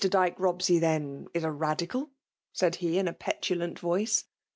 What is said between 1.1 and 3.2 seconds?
is a BadicaU" $ai(k hev in a